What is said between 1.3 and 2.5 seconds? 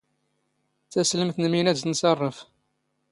ⵏ ⵎⵉⵏⴰⴷ ⵜⵏⵚⴰⵕⵕⴰⴼ.